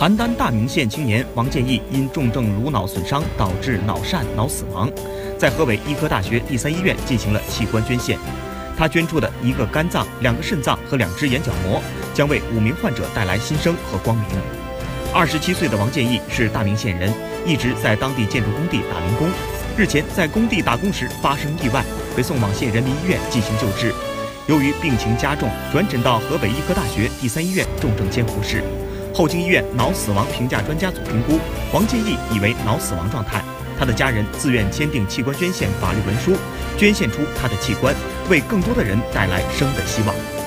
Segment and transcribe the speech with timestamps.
[0.00, 4.90] 邯郸大名县青年王建义因重症颅脑损伤导致脑疝脑死亡，
[5.36, 8.18] 在河北医科大学第三医院进行了器官捐献。
[8.78, 11.82] 他捐出的一个肝脏、两个肾脏和两只眼角膜，
[12.14, 14.24] 将为五名患者带来新生和光明。
[15.12, 17.12] 二十七岁的王建义是大名县人，
[17.44, 19.28] 一直在当地建筑工地打零工。
[19.76, 21.84] 日前在工地打工时发生意外，
[22.16, 23.92] 被送往县人民医院进行救治。
[24.46, 28.64] 由于病情加重，转诊到河北医科大学第三医院重症监护室。
[29.12, 31.38] 后经医院脑死亡评价专家组评估，
[31.72, 33.42] 王建义已为脑死亡状态。
[33.78, 36.36] 他的家人自愿签订器官捐献法律文书，
[36.76, 37.94] 捐献出他的器官，
[38.28, 40.39] 为更多的人带来生的希望。